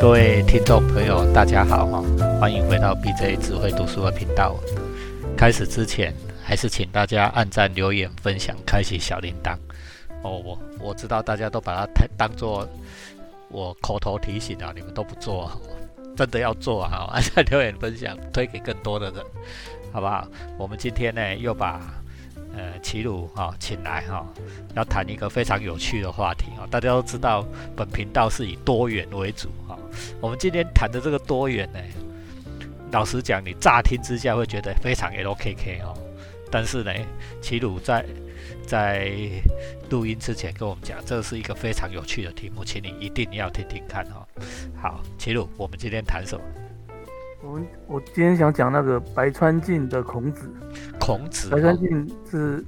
[0.00, 2.02] 各位听众朋友，大家好哈，
[2.40, 4.56] 欢迎回到 BJ 智慧读书的频道。
[5.36, 9.54] 开始之前，还是请大家按赞、留言、分享、开启小铃铛。
[10.22, 12.66] 哦，我我知道大家都把它太当做
[13.50, 15.52] 我口头提醒啊，你们都不做，
[16.16, 17.10] 真的要做啊！
[17.12, 19.22] 按赞、留言、分享，推给更多的人，
[19.92, 20.26] 好不好？
[20.56, 21.78] 我们今天呢，又把
[22.56, 24.26] 呃齐鲁哈请来哈，
[24.74, 26.66] 要谈一个非常有趣的话题啊！
[26.70, 27.46] 大家都知道，
[27.76, 29.78] 本频道是以多元为主哈。
[30.20, 31.78] 我们今天谈的这个多元呢，
[32.92, 35.94] 老实讲，你乍听之下会觉得非常 LKK 哦，
[36.50, 36.92] 但是呢，
[37.40, 38.04] 齐鲁在
[38.66, 39.12] 在
[39.88, 44.26] 录音之前跟我们讲，这是一个非常有趣的题目，请你一定要听听看哈。
[44.80, 46.44] 好，齐鲁，我们今天谈什么？
[47.42, 50.50] 我们我今天想讲那个白川静的孔子。
[50.98, 52.64] 孔子，白川静是，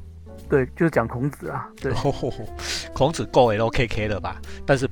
[0.48, 1.68] 对，就是讲孔子啊。
[1.80, 1.92] 对，
[2.94, 4.40] 孔子够 LKK 了吧？
[4.66, 4.88] 但是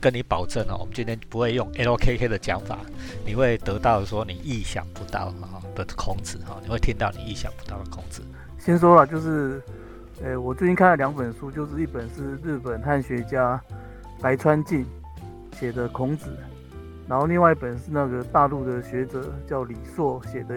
[0.00, 2.78] 跟你保证哦，我们今天不会用 LKK 的讲法，
[3.24, 8.22] 你会得到说你意想不到哈的孔子哈，你会听到你意想不到的孔子。
[8.58, 9.62] 先说了，就是，
[10.22, 13.60] 呃，我最近看了两本书，就是一本是日本汉学家
[14.20, 14.84] 白川静
[15.58, 16.26] 写的《孔子》。
[17.12, 20.54] 然后另外一本是那个大陆的学者叫李硕写的，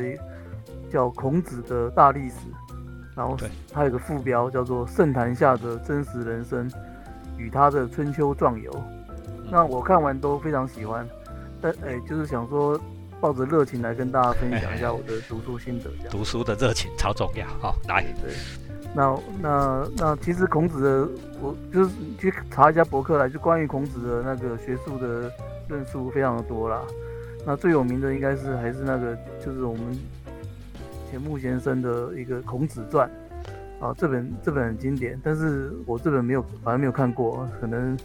[0.89, 2.35] 叫《孔子的大历史》，
[3.13, 3.37] 然后
[3.73, 6.71] 他有个副标叫做《圣坛下的真实人生
[7.37, 8.71] 与他的春秋壮游》。
[9.51, 11.05] 那我看完都非常喜欢，
[11.61, 12.79] 但哎，就是想说
[13.19, 15.89] 抱着热情来跟大家分享一下我的读书心得。
[16.09, 18.01] 读书的热情超重要哈，来。
[18.23, 18.33] 对，
[18.95, 21.11] 那那那其实孔子的，
[21.41, 25.29] 我就是去查一下博客来，就关于孔子的那个学术的。
[25.67, 26.81] 论述非常的多啦，
[27.45, 29.97] 那最有名的应该是还是那个，就是我们
[31.09, 33.09] 钱穆先生的一个《孔子传》
[33.85, 37.97] 啊，这本这本很经典，但是我这本没有，反正没有看过，可能，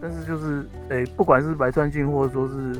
[0.00, 2.74] 但是就是，诶，不管是白川静或者说是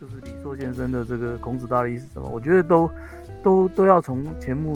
[0.00, 2.90] 就是李硕先生的这个《孔子大历史》什么，我觉得都
[3.42, 4.72] 都都要从钱穆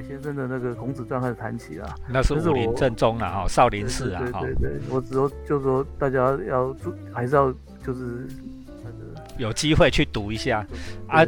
[0.00, 1.94] 先生的那个《孔子传》开始谈起啦。
[2.08, 7.52] 那是武林正宗啊，哈，少林寺啊，对对对，我只说就是说大家要注，还是要。
[7.84, 8.28] 就是
[9.38, 10.64] 有机会去读一下
[11.08, 11.26] 啊！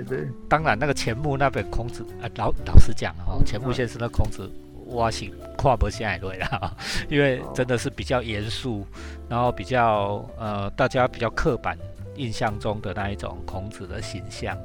[0.49, 4.49] 当然，那个钱穆那本孔子，啊，老老实讲哈，钱穆先生的孔子，
[4.87, 6.77] 我是跨不下来了，
[7.09, 8.87] 因为真的是比较严肃，
[9.29, 11.77] 然后比较呃，大家比较刻板
[12.15, 14.57] 印象中的那一种孔子的形象。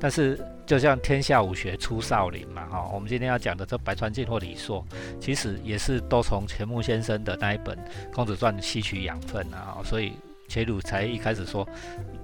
[0.00, 4.84] 但是，就像天下武学出少林嘛，哈，我们今天要讲的这白川静或李硕，
[5.20, 7.76] 其实也是都从钱穆先生的那一本
[8.14, 10.14] 《孔子传》吸取养分啊，所以。
[10.50, 11.64] 钱鲁才一开始说，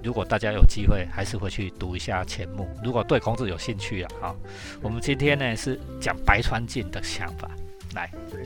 [0.03, 2.67] 如果大家有机会，还是回去读一下钱穆。
[2.83, 4.35] 如果对孔子有兴趣啊，好，
[4.81, 7.49] 我们今天呢是讲白川静的想法。
[7.95, 8.45] 来，对，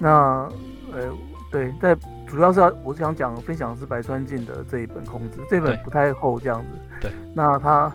[0.00, 0.50] 那
[0.90, 1.12] 呃，
[1.52, 1.94] 对，在
[2.26, 6.68] 主要是要我想讲分享的是白川静的这一本《孔子》，这本不太厚，这样子。
[6.98, 7.94] 对，那它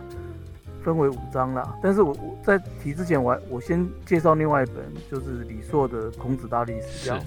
[0.84, 1.76] 分为五章啦。
[1.82, 4.76] 但是我我在提之前，我我先介绍另外一本，
[5.10, 7.04] 就是李硕的《孔子大历史》。
[7.06, 7.24] 这样，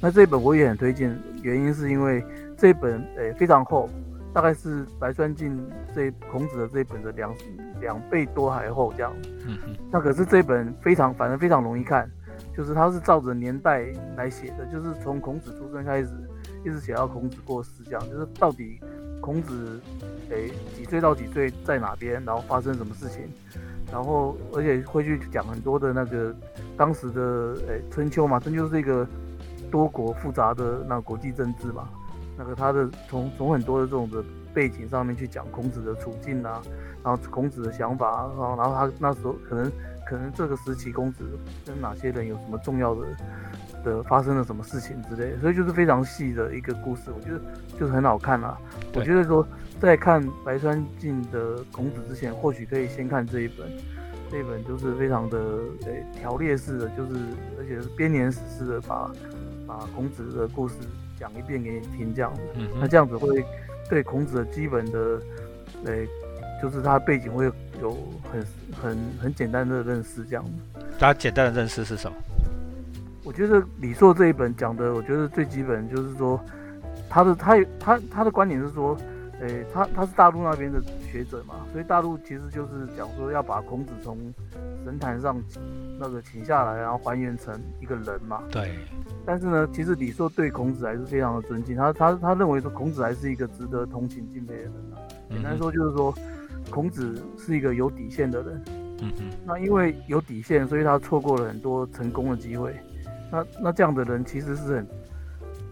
[0.00, 2.24] 那这本我也很推荐，原因是因为。
[2.58, 3.86] 这本诶非常厚，
[4.32, 5.62] 大概是白川静
[5.94, 7.34] 这孔子的这一本的两
[7.82, 9.12] 两倍多还厚这样。
[9.46, 9.76] 嗯嗯。
[9.92, 12.10] 那可是这本非常，反正非常容易看，
[12.56, 13.84] 就是它是照着年代
[14.16, 16.08] 来写的，就是从孔子出生开始，
[16.64, 18.80] 一直写到孔子过世这样，就是到底
[19.26, 19.80] 孔子
[20.30, 23.28] 诶几岁到几岁在哪边，然后发生什么事情，
[23.90, 26.32] 然后而且会去讲很多的那个
[26.76, 29.04] 当时的诶春秋嘛，春秋是一个
[29.68, 31.88] 多国复杂的那国际政治嘛。
[32.38, 34.22] 那个他的从从很多的这种的
[34.54, 36.62] 背景上面去讲孔子的处境啊，
[37.02, 39.72] 然后孔子的想法，然后然后他那时候可能
[40.06, 41.24] 可能这个时期孔子
[41.64, 43.00] 跟哪些人有什么重要的
[43.86, 47.40] 的发生了什么事情之类，所以就是非常细的一个故事，我觉得
[47.78, 48.58] 就是很好看啊。
[48.94, 49.46] 我觉得说
[49.80, 53.66] 在看白川静的孔子之前，或许可以先看这一本，
[54.30, 55.38] 这一本就是非常的
[55.86, 57.12] 诶条列式的，就是
[57.58, 59.10] 而且是编年史式的把
[59.66, 60.74] 把孔子的故事。
[61.18, 62.42] 讲一遍给你听，这样子，
[62.78, 63.42] 那这样子会
[63.88, 65.18] 对孔子的基本的，
[65.86, 66.04] 呃，
[66.62, 67.50] 就是他背景会
[67.80, 67.96] 有
[68.30, 68.46] 很
[68.82, 70.50] 很很简单的认识，这样子。
[70.98, 72.16] 他简单的认识是什么？
[73.26, 76.40] 我觉得李硕这一本讲的，我觉得最基本就是说，
[77.10, 78.96] 他的他他他的观点是说。
[79.38, 80.80] 诶，他他是大陆那边的
[81.12, 84.16] 学者嘛，所以大陆其实就是讲说要把孔子从
[84.82, 85.38] 神坛上
[86.00, 88.42] 那个请下来，然后还原成一个人嘛。
[88.50, 88.70] 对。
[89.26, 94.96] 但是呢，其实李硕对孔子还是非常的尊敬，他他他认为说孔子还是一个值得同情敬佩的人啊。
[95.28, 96.14] 简单说就是说，
[96.70, 98.62] 孔子是一个有底线的人。
[99.02, 99.30] 嗯嗯。
[99.44, 102.74] 那因为有底线，所以他错过了很多成功的机会。
[103.30, 104.86] 那那这样的人其实是很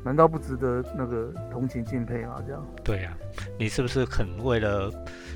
[0.04, 2.42] 难道不值得那个同情敬佩吗？
[2.46, 2.66] 这样？
[2.82, 3.16] 对呀，
[3.58, 4.90] 你是不是很为了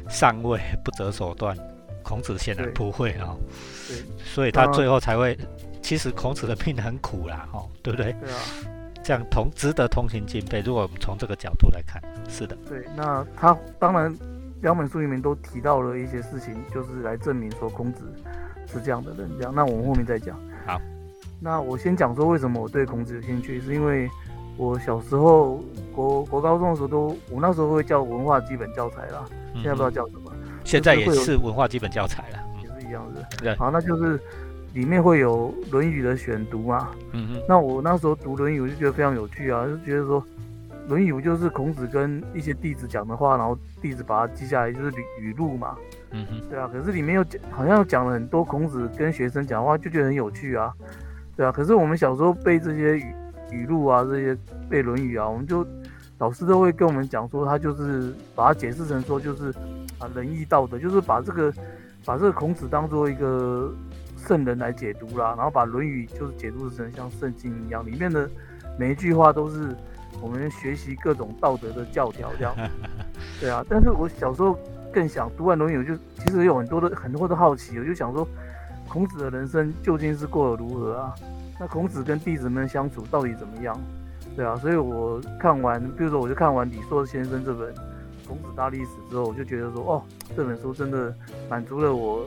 [0.08, 1.56] 上位 不择手段？
[2.02, 3.36] 孔子显然不会啊，
[3.86, 5.36] 对，所以他最后才会。
[5.82, 8.12] 其实孔子的命很苦啦，哦，对不对？
[8.20, 8.36] 对啊，
[9.02, 10.60] 这样同值得同情敬佩。
[10.60, 12.56] 如果我们从这个角度来看，是的。
[12.68, 14.14] 对，那他当然
[14.60, 18.04] 两本书里面都提到了一些事情，就是来证明说孔子
[18.66, 19.30] 是这样的人。
[19.38, 20.38] 这样，那我们后面再讲。
[20.66, 20.78] 好，
[21.40, 24.08] 那我先讲说为什么我对孔子有兴趣，是因为
[24.56, 25.62] 我小时候
[25.94, 29.24] 国国高中的时候都，我那时候会叫文化基本教材啦，
[29.54, 30.32] 现在不知道叫什么。
[30.64, 33.24] 现在也是文化基本教材了，也是一样的。
[33.38, 34.20] 对，好，那就是
[34.74, 36.90] 里面会有《论语》的选读嘛。
[37.12, 37.42] 嗯哼。
[37.48, 40.20] 那我那时候读《论语》，我就觉得非常有趣啊，就觉得说，
[40.88, 44.90] 《论语》就是孔子跟一些弟子讲的话，然后弟子把它记下来，就是
[45.20, 45.76] 语语录嘛。
[46.10, 46.48] 嗯哼。
[46.50, 50.74] 对啊，可是里面又讲，好像讲了很多孔子跟学生讲话，就觉得很有趣啊。
[51.38, 53.14] 对啊，可是我们小时候背这些语
[53.52, 54.36] 语录啊，这些
[54.68, 55.64] 背《论语》啊，我们就
[56.18, 59.54] 老师都会跟我们讲说，他就是把它解释成说就是。
[59.98, 61.52] 啊，仁义道德就是把这个
[62.04, 63.74] 把这个孔子当做一个
[64.16, 68.30] 圣人来解读啦，然后把《论语》就是解读成像圣经一样，里面的
[68.78, 69.74] 每一句话都是
[70.20, 72.54] 我们学习各种道德的教条这样。
[73.40, 74.56] 对啊，但是我小时候
[74.92, 78.24] 更想读完《论语》，就其实有很多的很多的好奇，我就想说，
[78.88, 81.14] 孔子的人生究竟是过得如何啊？
[81.60, 83.78] 那孔子跟弟子们相处到底怎么样？
[84.36, 87.74] 对啊，所以我看完，比如说我就看完李硕先生这本。
[88.26, 90.02] 孔子大历史之后，我就觉得说，哦，
[90.36, 91.14] 这本书真的
[91.48, 92.26] 满足了我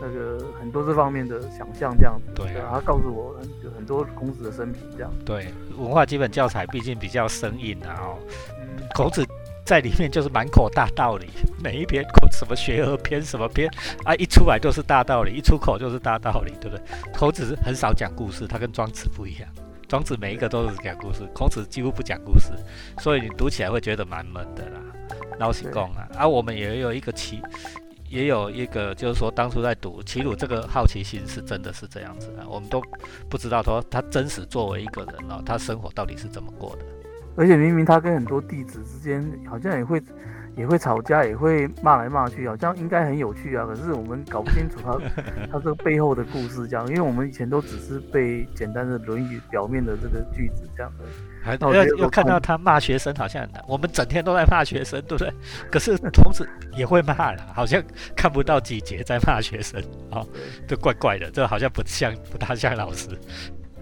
[0.00, 2.32] 那个很多这方面的想象，这样子。
[2.34, 5.12] 对啊，他告诉我很很多孔子的生平，这样。
[5.26, 8.18] 对，文化基本教材毕竟比较生硬啊，哦，
[8.94, 9.22] 孔子
[9.66, 11.26] 在里面就是满口大道理，
[11.62, 13.68] 每一篇什么学而篇什么篇
[14.04, 16.86] 啊，一出来就是大道理，一出口就是大道理，对不对？
[17.12, 19.48] 孔子很少讲故事，他跟庄子不一样，
[19.88, 22.52] 庄子每一个都是讲故事，孔子几乎不讲故事，
[23.00, 24.80] 所以你读起来会觉得蛮闷的啦。
[25.40, 27.42] 老实讲啊，而我们也有一个齐，
[28.08, 32.80] 也有一个就是说，当初在读齐鲁这个好奇心是真的是这样子啊，我们都
[33.28, 36.84] 不知道说他真实作为一个人哦，他生活到底是怎么过的。
[37.36, 40.02] 而且明明他跟很多弟子之间好像也会
[40.56, 43.66] 也会吵架，也会骂来骂去，好像应该很有趣啊。
[43.66, 44.98] 可是我们搞不清楚他
[45.52, 51.04] 他这个背后的故事，这样，因为我们以前都只是背简单的《论语》表面的这个句子这样的。
[51.42, 55.32] 还又又看到他骂学生，好像我们整天都在骂学生，对不对？
[55.70, 56.44] 可是同时
[56.76, 57.80] 也会骂了，好像
[58.16, 59.80] 看不到几节在骂学生，
[60.10, 60.26] 哦，
[60.66, 63.10] 这怪怪的，这好像不像不大像老师，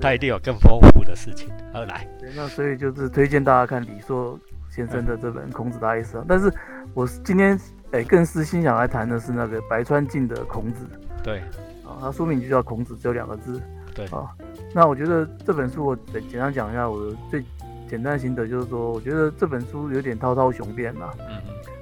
[0.00, 2.06] 他一定有更丰富的事情而来。
[2.34, 4.38] 那所以就是推荐大家看李硕
[4.70, 6.52] 先生的这本《孔子大历史》，但是
[6.94, 7.58] 我今天
[7.92, 10.84] 哎更是心想来谈的是那个白川静的《孔子》。
[11.22, 11.38] 对，
[11.84, 13.60] 啊，他书名就叫《孔子》，只有两个字。
[13.94, 14.30] 对，啊，
[14.74, 15.96] 那我觉得这本书我
[16.28, 17.44] 简单讲一下我的最。
[17.86, 21.36] 简单心得就是说，我觉得这本书有点滔滔雄辩啦，嗯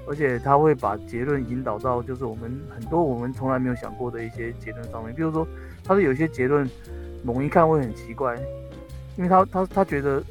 [0.06, 5.46] 而且他会把结论引导到就是我们很多我们从来没有想过的一些结论上面，比如说
[5.84, 6.68] 他的有些结论
[7.22, 8.36] 猛一看会很奇怪，
[9.16, 10.22] 因为他他他觉得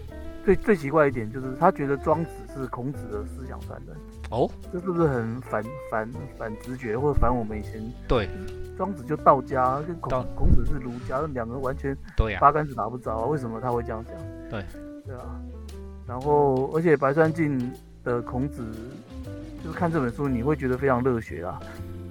[0.43, 3.95] 最最奇怪一点就是他觉得庄子是孔子的思想传人
[4.29, 8.29] 哦，这是不是很反反反直觉或者反我们以前对
[8.77, 13.25] 庄子就道家跟孔孔子是儒家，两个完全对八竿子打不着啊？
[13.25, 14.15] 为什么他会这样讲？
[14.49, 14.65] 对
[15.05, 15.39] 对啊。
[16.07, 17.71] 然后，而且白川静
[18.03, 18.65] 的孔子，
[19.63, 21.59] 就是看这本书，你会觉得非常热血啊。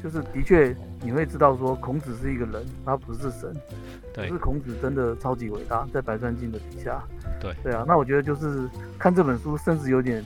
[0.03, 3.55] 就是的确，你会知道说孔子是一个人，他不是神。
[4.15, 4.29] 对。
[4.29, 7.03] 可是孔子真的超级伟大，在白川镜的底下。
[7.41, 7.55] 对。
[7.63, 10.25] 对啊，那我觉得就是看这本书，甚至有点。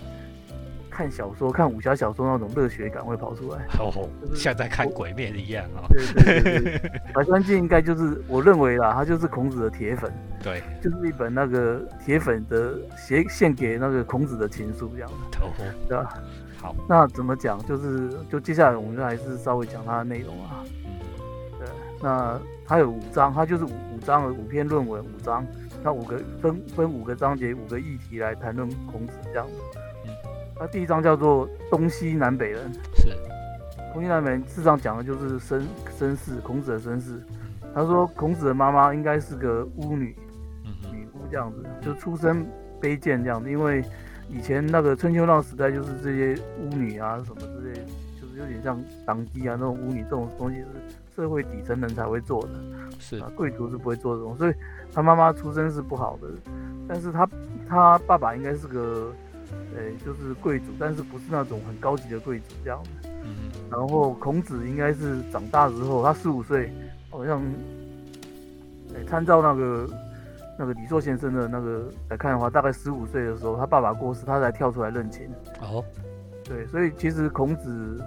[0.97, 5.83] 看小说，看武侠小说那种热血感会跑出来，哦，像在看鬼面一样哦。
[5.89, 10.13] 对对对对， 白川镜应该就是我认为啦，他就是孔子的铁粉。
[10.41, 15.39] 对，就是一本那个铁粉的写献给那个孔子的情书这样子，
[15.89, 16.15] 对吧？
[16.65, 17.63] 好，那怎么讲？
[17.67, 20.65] 就是就接下来我们就还是稍微讲它的内容啊。
[20.87, 20.97] 嗯，
[21.59, 21.69] 对，
[22.01, 25.47] 那它有五章，它就是五五章的五篇论文，五章，
[25.83, 29.53] 那五个分分五个章节，五个议题来谈论孔子这样子。
[30.59, 33.11] 他第一章叫做东西南北人，是
[33.93, 35.67] 东西南北人，事实上讲的就是身
[35.99, 37.21] 身世，孔子的身世。
[37.75, 40.17] 他说孔子的妈妈应该是个巫女，
[40.91, 42.47] 女巫这样子，就出身
[42.81, 43.51] 卑贱这样子。
[43.51, 43.85] 因为
[44.29, 47.75] 以前那个春秋那时代，就是这些巫女啊什么之类，
[48.21, 50.67] 就是有点像党姬啊那种巫女这种东西是
[51.15, 52.51] 社会底层人才会做的，
[52.99, 54.37] 是啊，贵族是不会做这种。
[54.37, 54.55] 所以
[54.93, 56.29] 他妈妈出身是不好的，
[56.89, 57.29] 但是他
[57.69, 59.13] 他爸爸应该是个。
[59.75, 62.91] 对，就是贵族，但是不是那种很高级的贵族这样子。
[63.25, 66.73] 嗯然后孔子应该是长大之后，他十五岁，
[67.11, 67.43] 好像，
[68.95, 69.89] 哎，参照那个
[70.59, 75.29] 那个李硕先生的那个来看的话，大概十五岁的时候，他爸爸过世，他才跳出来认亲。
[75.61, 75.85] 哦，
[76.45, 78.03] 对，所以其实孔子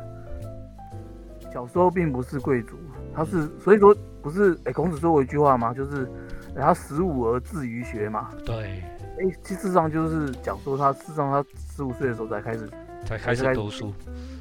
[1.52, 2.78] 小时候并不是贵族，
[3.14, 6.10] 他是所以说不是哎，孔子说过一句话嘛，就是
[6.56, 8.30] 他十五而志于学嘛。
[8.46, 8.84] 对，
[9.20, 12.70] 哎，事实上就是讲说他事实上他十五岁的时候才开始
[13.06, 13.94] 才开始读书，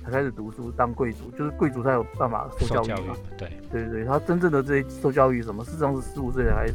[0.05, 3.15] 才开始读书当贵族，就是贵族才有办法受教育嘛。
[3.37, 6.75] 对，对对，他真正的这些受教育什么，事实上是十五岁才开始。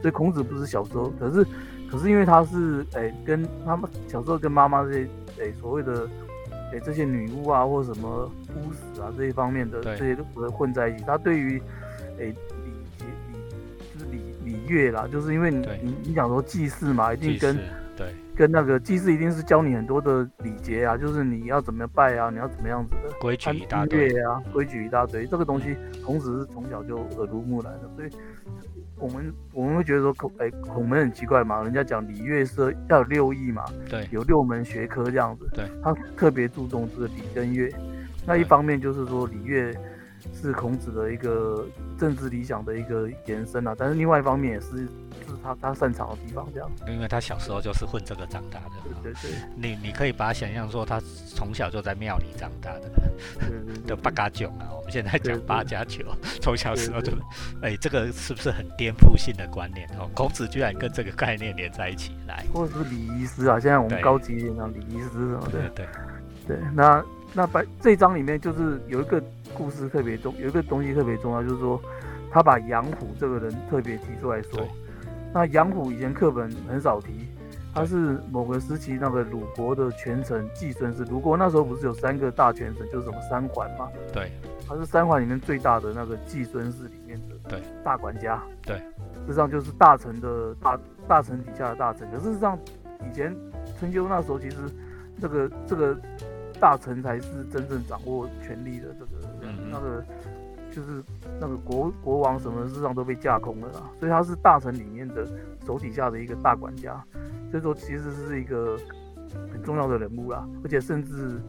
[0.00, 1.44] 所以孔子不是小时候，可是
[1.90, 5.08] 可是因为他是哎跟他们小时候跟妈妈这些
[5.40, 6.08] 哎所谓的。
[6.70, 11.04] 哎，这些女巫啊，或什么巫师啊，这一方面的这些都混在一起。
[11.06, 11.58] 他对于
[12.20, 12.34] 哎礼
[12.98, 13.38] 节礼
[13.94, 17.56] 就是礼礼乐啦，就是因为你你你讲说祭祀嘛，一定跟
[17.96, 25.26] 对跟那个祭祀一定是教你很多的礼节啊，就是你要怎么拜啊，你要怎么样子的规矩一大堆啊，规矩一大堆。
[25.26, 28.10] 这个东西孔子是从小就耳濡目染的，所以。
[29.00, 37.72] 我们我们会觉得说孔哎孔门很奇怪嘛，人家讲礼乐社要有六艺嘛，对，有六门学科这样子，对，他特别注重这个礼跟乐。
[38.26, 39.72] 那一方面就是说礼乐
[40.32, 41.64] 是孔子的一个
[41.96, 44.88] 政治理想的一个延伸啊，但是另外一方面也是。
[45.42, 51.00] 他他擅长的地方，这样，因为他小时候就是混这个长大的，对对对，你你可以把他想象说他
[51.34, 52.90] 从小就在庙里长大的，
[53.86, 56.04] 的八家囧啊，我们现在讲八家酒，
[56.40, 57.12] 从小时候就，
[57.62, 60.08] 哎，这个是不是很颠覆性的观念哦？
[60.14, 65.86] 孔子居然跟这个概念连在一起来，或者是礼仪师啊，现在我们高级一点讲礼仪师什么的，对
[66.46, 67.04] 对，那
[67.34, 69.22] 那白这一章里面就是有一个
[69.54, 71.80] 故事特别重，有一个东西特别重要，就是说
[72.30, 74.66] 他把杨虎这个人特别提出来说。
[75.32, 77.28] 那杨虎以前课本很少提，
[77.74, 81.04] 他是某个时期那个鲁国的权臣季孙氏。
[81.04, 83.88] 鲁国那时候不是有三个大权臣，就是什么三桓嘛？
[84.12, 84.32] 对，
[84.66, 88.42] 他是三桓里面最大的那个季孙氏里面的对大管家。
[88.62, 92.10] 对，事实上就是大臣的大大臣底下的大臣。
[92.10, 92.58] 可事实上，
[93.08, 93.36] 以前
[93.78, 94.56] 春秋那时候其实
[95.20, 95.96] 这个这个
[96.58, 100.04] 大臣才是真正掌握权力的这个那个。
[100.78, 101.02] 就是
[101.40, 105.26] 那个国国王什么事上都被架空了啦，所以他是大臣里面的
[105.66, 107.04] 手底下的一个大管家，
[107.50, 108.78] 所以说其实是一个
[109.52, 111.42] 很重要的人物啦，而且甚至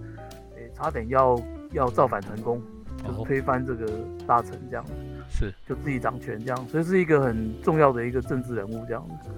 [0.56, 1.40] 诶差点要
[1.74, 2.60] 要造反成功，
[3.06, 3.86] 就是推翻这个
[4.26, 4.84] 大臣这样，
[5.30, 9.30] 是就自己掌权这样，所以是一个很重要的一个政治人物这样子，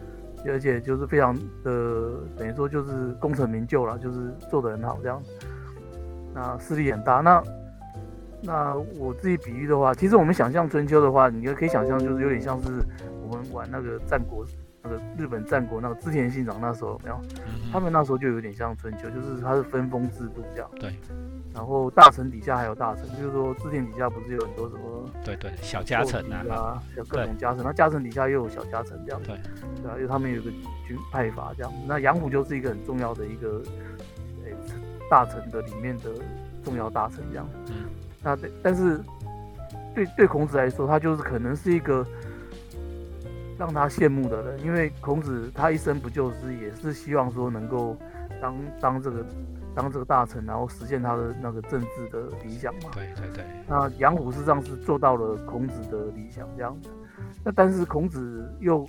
[0.50, 5.22] 而且就是非常的等于说就是功成名就了，就是做得很好这样，
[6.34, 7.44] 那势力很大那。
[8.44, 12.70] 那我自己比喻的话，其实我们想象春秋的话，你就可以想象，就是有点像是
[13.28, 14.46] 我们玩那个战国，
[14.82, 17.20] 那个日本战国那个织田信长那时候，没有？
[17.72, 20.70] 他们那时候就有点像春秋，就是他是分封制度这样。
[20.80, 20.94] 对。
[21.54, 25.10] 然后大臣底下还有大臣，就是说织田底下不是有很多什么？
[25.24, 29.22] 对对，小家臣啊，小各种家臣，那家臣底下又有小家臣这样。
[29.22, 29.38] 对。
[29.84, 31.72] 对啊，因为他们有个军派法这样。
[31.86, 33.62] 那杨虎就是一个很重要的一个，
[34.46, 34.56] 诶，
[35.10, 36.10] 大臣的里面的
[36.64, 37.46] 重要大臣这样。
[37.68, 37.91] 嗯。
[38.24, 39.00] 那对，但是
[39.96, 42.06] 对对孔子来说，他就是可能是一个
[43.58, 47.98] 让他羡慕的人，因为孔子他一生不就是也是希望说能够
[48.40, 49.26] 当当这个
[49.76, 52.92] 当这个大臣，然后实现他的那个政治的理想嘛。
[52.94, 53.44] 对对对。
[53.68, 56.90] 那杨虎实际上是做到了孔子的理想这样子，
[57.44, 58.88] 那但是孔子又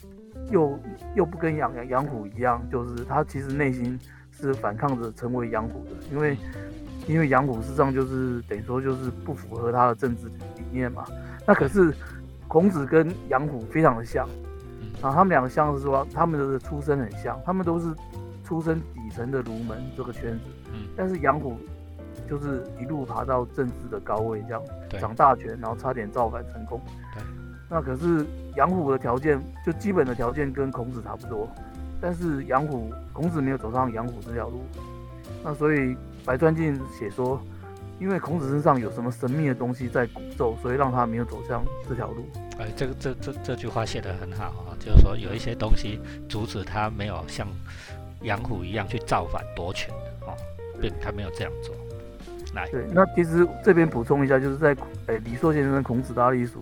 [0.51, 0.79] 又
[1.15, 3.99] 又不跟杨杨虎一样，就是他其实内心
[4.31, 6.37] 是反抗着成为杨虎的，因为。
[7.09, 11.05] 因为杨虎事实上就是等于说就是不符合他的政治理念嘛。
[11.45, 11.93] 那可是
[12.47, 14.25] 孔子跟杨虎非常的像，
[15.01, 17.93] 啊，他们两个像是说他们的出身很像，他们都是
[18.45, 20.45] 出身底层的儒门这个圈子。
[20.73, 20.87] 嗯。
[20.97, 21.59] 但是杨虎
[22.31, 24.63] 就是一路爬到政治的高位，这样
[25.01, 26.81] 掌大权，然后差点造反成功。
[27.15, 27.23] 对。
[27.69, 28.25] 那可是
[28.57, 31.49] 杨虎的条件就基本的条件跟孔子差不多，
[32.01, 34.63] 但是杨虎孔子没有走上杨虎这条路，
[35.43, 35.97] 那所以。
[36.25, 37.41] 白川静写说，
[37.99, 42.25] 因为孔子身上有什么神秘的东西在诅咒，所以让他没有走向这条路。
[42.59, 47.47] 哎，这个这这这句话写得很好啊，就是说有一些东西阻止他没有像
[48.23, 50.37] 杨虎一样去造反夺权的哦，
[50.81, 51.75] 并他没有这样做。
[52.55, 54.77] 来，对，那其实这边补充一下，就是在
[55.07, 56.53] 哎李硕先生《孔子大历史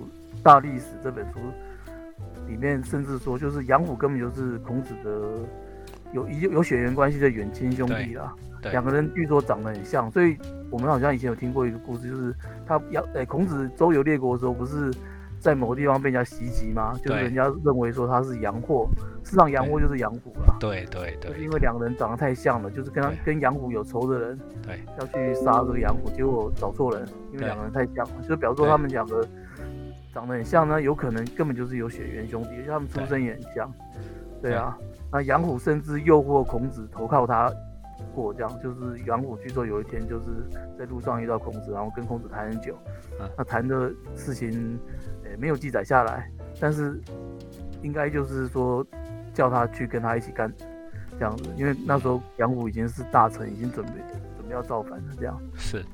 [0.42, 1.40] 大历史》这本书
[2.48, 5.10] 里面，甚至说就是杨虎根本就是孔子的
[6.12, 8.32] 有有有血缘关系的远亲兄弟啦。
[8.64, 10.36] 两个人据说长得很像，所以
[10.70, 12.34] 我们好像以前有听过一个故事，就是
[12.66, 14.92] 他杨诶孔子周游列国的时候，不是
[15.38, 16.92] 在某个地方被人家袭击吗？
[17.02, 18.86] 就是人家认为说他是杨货，
[19.24, 20.56] 事实上杨货就是杨虎了。
[20.60, 29.26] 对对对，就是因为两个人长得太像了，就是跟他跟杨虎有仇的人，对，要去杀这个杨虎，结果找错人，因为两个人太像了，就表示说他们两个
[30.12, 33.72] 长得很像呢，有可能根本就是有血缘兄弟，而且他们出身也很像。
[34.42, 34.76] 对啊，
[35.12, 37.50] 那杨虎甚至诱惑孔子投靠他
[38.14, 40.26] 过，这样就是杨虎据说有一天就是
[40.78, 42.76] 在路上遇到孔子，然后跟孔子谈很久，
[43.36, 44.78] 那谈的事情
[45.24, 46.30] 诶没有记载下来，
[46.60, 47.00] 但是
[47.82, 48.86] 应该就是说
[49.32, 50.52] 叫他去跟他一起干
[51.18, 53.92] 这样子，因为那时候杨虎已经是大臣，已经准备
[54.36, 55.84] 准备要造反了，这样是。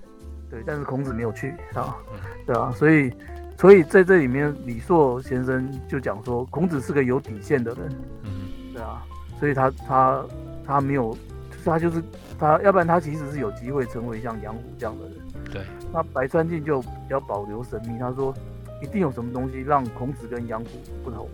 [0.48, 1.96] 对，但是孔子没有去啊，
[2.46, 3.12] 对啊，所以，
[3.58, 7.88] 所以在这里面，李硕先生就讲说，孔子是个有底线的人，
[8.22, 8.30] 嗯，
[8.72, 9.02] 对啊，
[9.40, 10.24] 所以他他
[10.64, 11.16] 他没有，
[11.70, 12.02] 他就是
[12.38, 15.14] 他，要不然他其实是有机会成为像杨虎这样的人，
[15.52, 15.62] 对。
[15.92, 18.34] 那白川静就比较保留神秘，他说
[18.82, 20.70] 一定有什么东西让孔子跟杨虎
[21.04, 21.28] 不同，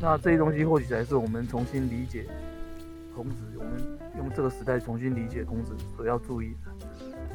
[0.00, 2.26] 那这些东西或许才是我们重新理解
[3.14, 3.72] 孔子，我们
[4.18, 6.86] 用这个时代重新理解孔子所要注意的，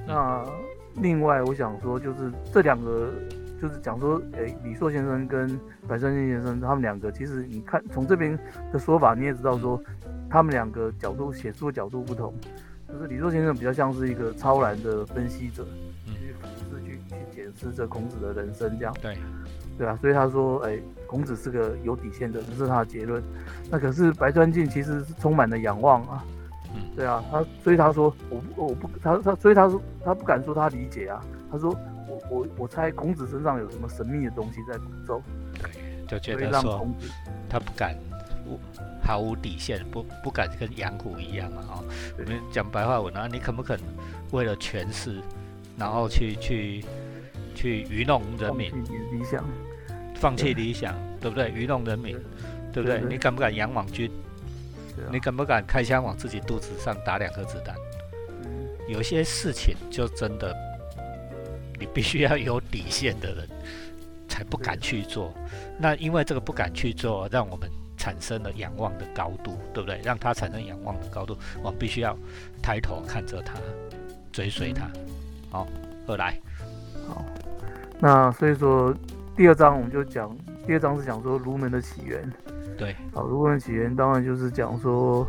[0.08, 0.44] 那。
[1.00, 3.14] 另外，我想说，就是这两个，
[3.62, 5.48] 就是讲说，诶，李硕先生跟
[5.88, 8.36] 白川静先生，他们两个，其实你看从这边
[8.74, 9.80] 的说法，你也知道说，
[10.30, 12.34] 他们两个角度写书的角度不同，
[12.88, 15.66] 就是李硕先生比较像是一个超然的分析者，
[16.06, 18.94] 去反思、去去检视这孔子的人生这样。
[19.02, 19.18] 对，
[19.78, 23.24] 对啊，所以他说，诶，孔子是个有底线的，这是他的结论。
[23.70, 26.24] 那可是白川静其实是充满了仰望啊。
[26.96, 31.72] 对啊，他所以他说我我不他他所以他说他不敢说他理解啊，他说
[32.08, 35.22] 我我我猜孔子身上有什么神秘的东西在鼓奏，
[35.54, 35.72] 对，
[36.08, 36.88] 就觉得说
[37.50, 37.96] 他不敢
[39.04, 41.84] 毫无底线，不不敢跟杨虎一样嘛哦，
[42.18, 43.80] 我们讲白话文啊，你肯不肯
[44.32, 45.22] 为了权势，
[45.78, 46.86] 然后去去
[47.56, 48.72] 去愚弄人民，
[49.12, 49.44] 理想，
[50.16, 51.50] 放弃理想，对不对？
[51.52, 52.18] 愚弄人民，
[52.72, 52.84] 对。
[52.84, 53.02] 不对？
[53.10, 54.12] 你敢不敢养网军？
[55.12, 57.76] 你敢不敢开枪往自己肚子上打两颗子弹？
[58.88, 60.56] 有些事情就真的，
[61.80, 63.48] 你必须要有底线的人
[64.28, 65.34] 才不敢去做。
[65.78, 70.00] 那因为这个不敢去做，让我们产生了仰望的高度，对不对？
[70.04, 72.16] 让他产生仰望的高度，我们必须要
[72.62, 73.56] 抬头看着他，
[74.32, 74.88] 追随他。
[75.50, 75.68] 好，
[76.08, 76.40] 二来。
[77.08, 77.26] 好，
[78.00, 78.94] 那所以说
[79.36, 82.32] 第二章我们就讲，第二章是讲说儒门的起源。
[82.78, 85.28] 对，好，儒门的起源当然就是讲说，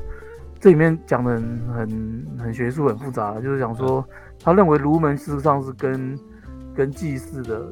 [0.61, 4.07] 这里面讲的很很很学术、很复杂，就是讲说，
[4.43, 6.19] 他认为儒门事实上是跟
[6.75, 7.67] 跟祭祀的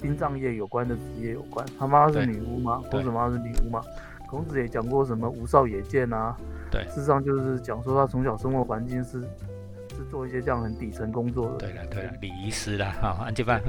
[0.00, 1.66] 殡葬业有关的职业有关。
[1.78, 3.82] 他妈是女巫嘛，孔子妈是女巫嘛。
[4.34, 6.36] 孔子也讲过什么无少也见啊，
[6.70, 9.20] 对，事实上就是讲说他从小生活环境是
[9.90, 11.58] 是做一些这样很底层工作的。
[11.58, 13.62] 对了对了，礼仪师啦，哈，按这般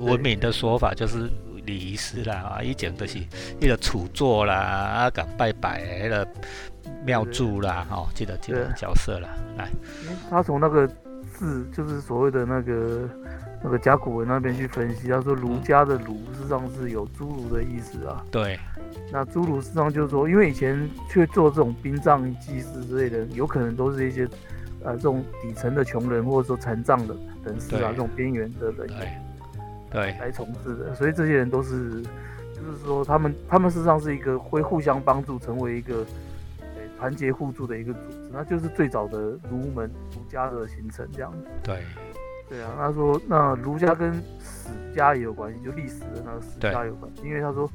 [0.00, 1.30] 文明的说法就是。
[1.66, 3.18] 礼仪师啦，啊，以前都是
[3.60, 6.26] 一个处座啦，啊，讲拜拜那个
[7.04, 9.28] 庙祝啦，哈，记得记得角色啦，
[9.58, 9.68] 来，
[10.30, 10.88] 他从那个
[11.30, 13.06] 字，就是所谓的那个
[13.62, 18.24] 那个甲骨文那边去分析，他说儒家的儒实际上是有侏儒的意思啊。
[18.30, 18.58] 对，
[19.12, 24.28] 那侏儒实际上就是说，因为以前去做这种殡葬祭祀之类的，有可能都是一些
[24.84, 28.88] 呃这种底层的穷人，或者说残障的人士啊，这种边缘的人。
[29.90, 32.02] 对，来从事的，所以这些人都是，
[32.52, 36.04] 就是说他们他们事实上是一个会互相帮助，成为一个，
[36.98, 39.18] 团结互助的一个组织，那就是最早的
[39.50, 41.38] 儒门儒家的形成这样子。
[41.62, 41.82] 对，
[42.48, 47.70] 对啊，他说那儒家跟史家也有关系，就历史的那个史家有关系，因为他说，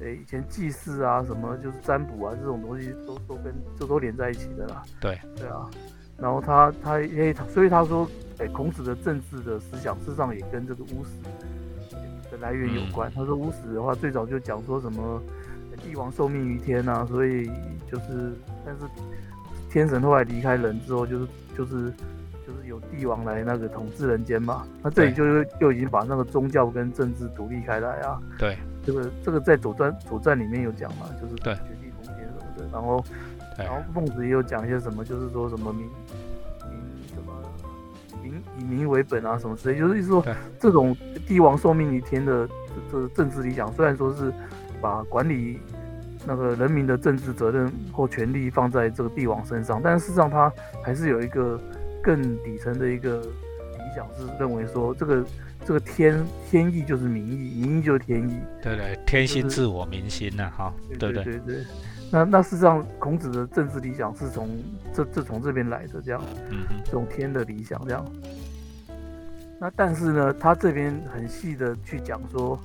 [0.00, 4.82] 诶，以前祭祀啊什么就是占卜啊这种东西都都跟这都连在一起的啦。
[5.00, 5.68] 对，对啊，
[6.18, 8.08] 然后他他诶，所以他说。
[8.42, 13.12] 哎，孔子的政治的思想，事实上也跟这个巫史的来源有关。
[13.14, 15.22] 他说巫史的话，最早就讲说什么
[15.84, 17.50] 帝王受命于天啊，所以
[17.86, 18.32] 就是，
[18.64, 18.80] 但是
[19.68, 21.92] 天神后来离开人之后，就是就是
[22.50, 24.66] 就是有帝王来那个统治人间嘛。
[24.82, 28.18] 那这里就是又已经把那个宗教跟政治独立开来啊。
[28.38, 32.64] 对，这个这个在左传左传里面有讲嘛，就是对绝地通天什么的。
[32.72, 33.04] 然后
[33.56, 36.80] 然后孟子也有讲一些什么，就是说什么民民
[37.14, 37.32] 什么
[38.22, 38.42] 民。
[38.58, 40.24] 以民为本啊，什么之类，就是意思说，
[40.58, 42.48] 这种帝王受命于天的
[42.90, 44.32] 这政治理想，虽然说是
[44.80, 45.58] 把管理
[46.26, 51.58] 那个人民的政治责任或权力放在这个帝王身上，但是事实上他还是有一个
[52.02, 55.24] 更底层的一个理想，是认为说这个
[55.64, 58.36] 这个天天意就是民意，民意就是天意。
[58.62, 61.64] 对对，天心自我，民心呐，哈，对对对对。
[62.12, 64.48] 那那事实上，孔子的政治理想是从
[64.92, 68.04] 这这从这边来的，这样，嗯，这种天的理想这样。
[69.60, 72.58] 那但是呢，他这边很细的去讲说，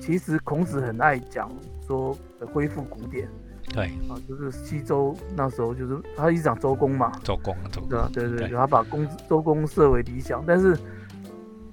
[0.00, 1.48] 其实孔子很爱讲
[1.86, 2.16] 说
[2.52, 3.28] 恢复古典，
[3.72, 10.76] 对，啊，就是西周那时候就是他一直讲周公嘛，周公，周公，对啊，对对对，他把公周公设为理想，但是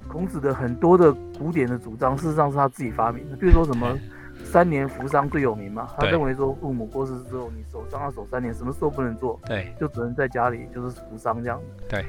[0.07, 3.97] 孔子的很多的古典的主张，事实上是他自己发明的，比如说什么。
[4.41, 11.59] 三年扶桑最有名嘛，他对认为说父母过世之后，你守丧要守三年，什么事都不能做，对就只能在家里就是扶桑这样。
[11.89, 12.05] 对，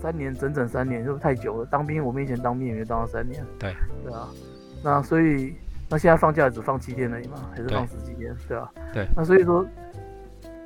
[0.00, 1.66] 三年整整三年，就是太久了。
[1.66, 3.44] 当兵，我们以前当兵也没当到三年。
[3.58, 4.26] 对，对啊。
[4.82, 5.54] 那所以，
[5.88, 8.34] 那现在放假只放七天而已嘛，还是放十几天？
[8.48, 8.70] 对啊。
[8.92, 9.06] 对。
[9.16, 9.64] 那所以说，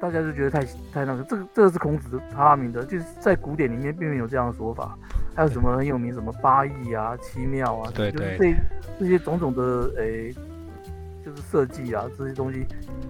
[0.00, 4.96] 大家就觉得太太那个，这个这个是孔子他发明的，就是在古典里面并没有这样的说法。
[5.37, 8.54] 还有什么很有名什么八义啊、七妙啊，对就是这
[8.98, 10.35] 这些种种的诶、
[11.24, 12.66] 就是设计啊这些东西、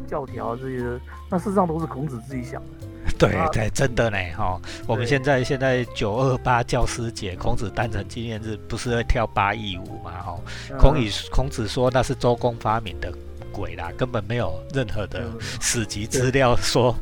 [0.07, 2.87] 教条啊这些的，那事实上都是孔子自己想的。
[3.07, 4.61] 啊对对，真的呢哈。
[4.87, 10.11] 我们现在现在九二八教师节，孔子诞辰纪念日，不是会跳八佾舞嘛？
[10.23, 10.39] 哈，
[10.79, 13.13] 孔嗯以孔子说那是周公发明的
[13.53, 16.95] 鬼啦，根本没有任何的嗯史籍资料说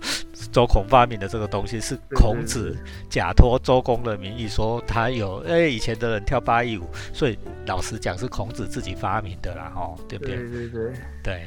[0.50, 2.76] 周孔发明的这个东西是孔子
[3.10, 10.36] 假托周公的名义说他有哎、以前的人跳八佾舞，所以老实讲是孔子自己发明的啦，哈，对不对？
[10.36, 10.92] 对对对。
[11.22, 11.42] 对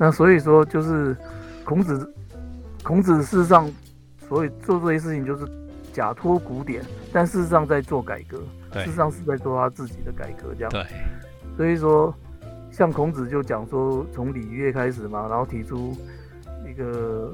[0.00, 1.16] 那所以说，就是
[1.64, 2.14] 孔子，
[2.82, 3.70] 孔子事实上，
[4.28, 5.46] 所以做这些事情就是
[5.92, 8.38] 假托古典，但事实上在做改革，
[8.72, 10.70] 事实上是在做他自己的改革，这样。
[10.70, 10.84] 对
[11.56, 12.14] 所以说，
[12.70, 15.96] 像孔子就讲说，从礼乐开始嘛，然后提出
[16.68, 17.32] 一个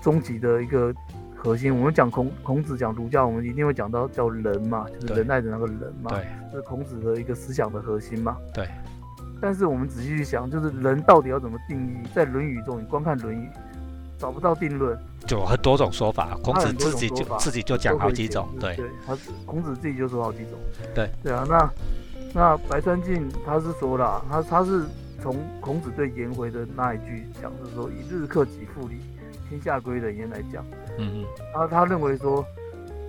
[0.00, 0.94] 终极的一个
[1.36, 1.76] 核心。
[1.76, 6.12] 我们讲孔孔子讲儒家，我们一定会讲到叫仁嘛，就是仁爱的那个仁嘛，
[6.52, 8.36] 是孔子的一个思想的核心嘛。
[8.54, 8.68] 对
[9.40, 12.06] 但是我们仔细去想，就是人到底要怎么定义？
[12.14, 13.46] 在《论语》中，你光看《论语》，
[14.24, 18.74] 找不到定论，就很多种说法，孔子自己就自己就讲好几种，对
[19.06, 20.58] 他孔子自己就说好几种。
[20.94, 21.70] 对对啊，那
[22.32, 24.86] 那白川静他是说了，他他是
[25.20, 28.94] 从孔子对颜回的那一句讲，是说“一日克己复礼，
[29.46, 30.64] 天下归人焉”来讲。
[30.96, 32.42] 嗯嗯他他认为说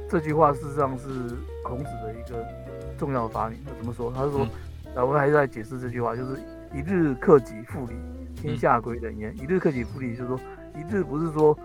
[0.10, 1.06] 这句话事实上是
[1.63, 2.45] 孔子的一个
[2.97, 3.58] 重要的发明。
[3.80, 4.12] 怎么说？
[4.13, 6.41] 他是说，嗯啊，我还是在解释这句话，就是
[6.75, 7.93] “一日克己复礼，
[8.36, 9.34] 天下归人焉”。
[9.39, 10.38] 一日克己复礼，就是说
[10.77, 11.57] 一日不是说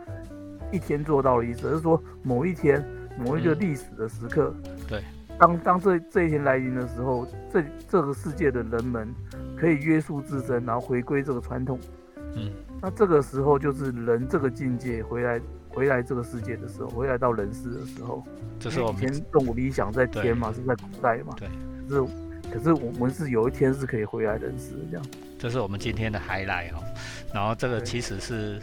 [0.73, 2.85] 一天做到的意思，而是说某一天
[3.19, 3.61] 某一个嗯。
[3.61, 4.55] 历史的时刻，
[4.89, 5.03] 对，
[5.39, 9.13] 当当这这一天来临的时候，这这个世界的人们
[9.57, 11.79] 可以约束自身，然后回归这个传统。
[12.35, 18.23] 嗯，那这个时候就是人这个境界回来回来这个世界的时候，回来到人世的时候，
[18.59, 21.49] 这是我们以前动物理想在天嘛，是在古代嘛，对，
[21.89, 22.13] 可是
[22.53, 25.07] 可是我们是有一天是可以回来人世的这样，
[25.39, 26.83] 这是我们今天的 highlight 哦。
[27.35, 28.61] 然后这个其实是，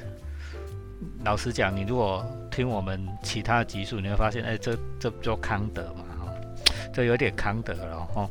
[1.23, 6.33] 老实讲，你如果听我们其他的集数，你会发现，哎，这这不就康德嘛，哈、
[6.93, 8.29] 这有点康德了哈、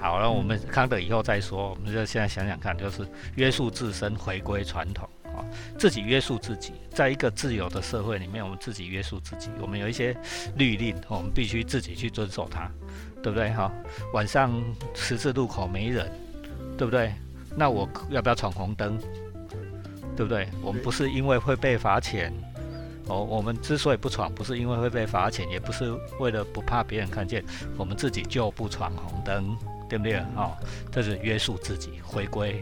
[0.00, 5.44] 好了，我们康德以后再说，我们就现在想想看，就是约束自身，回归传统啊、
[5.78, 10.16] 自己约束自己，在一个自由的社会里面，我们自己约束自己，我们有一些
[10.56, 12.70] 律令，我们必须自己去遵守它，
[13.22, 13.50] 对不对？
[13.52, 13.72] 哈、
[14.12, 14.62] 晚上
[14.94, 16.10] 十字路口没人，
[16.78, 17.12] 对不对？
[17.56, 18.98] 那我要不要闯红灯？
[20.16, 20.48] 对不对？
[20.62, 22.32] 我们不是因为会被罚钱，
[23.06, 27.44] 哦，我们之所以不闯，不是因为会被罚钱，也不是为了不怕别人看见，
[27.76, 29.56] 我们自己就不闯红灯，
[29.88, 30.16] 对不对？
[30.34, 30.56] 哦，
[30.90, 32.60] 这是约束自己，回归